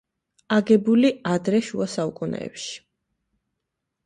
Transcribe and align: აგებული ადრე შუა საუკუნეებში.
აგებული 0.55 1.11
ადრე 1.33 1.59
შუა 1.67 1.87
საუკუნეებში. 1.97 2.73